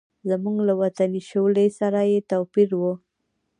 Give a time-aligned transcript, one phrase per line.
[0.29, 2.83] زموږ له وطني شولې سره یې توپیر و.